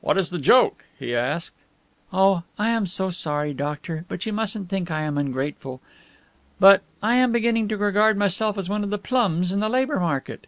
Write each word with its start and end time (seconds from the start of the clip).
"What 0.00 0.16
is 0.16 0.30
the 0.30 0.38
joke?" 0.38 0.86
he 0.98 1.14
asked. 1.14 1.52
"Oh, 2.10 2.44
I 2.58 2.70
am 2.70 2.86
so 2.86 3.10
sorry, 3.10 3.52
doctor, 3.52 4.06
but 4.08 4.24
you 4.24 4.32
mustn't 4.32 4.70
think 4.70 4.90
I 4.90 5.02
am 5.02 5.18
ungrateful, 5.18 5.82
but 6.58 6.80
I 7.02 7.16
am 7.16 7.32
beginning 7.32 7.68
to 7.68 7.76
regard 7.76 8.16
myself 8.16 8.56
as 8.56 8.70
one 8.70 8.82
of 8.82 8.88
the 8.88 8.96
plums 8.96 9.52
in 9.52 9.60
the 9.60 9.68
labour 9.68 10.00
market." 10.00 10.46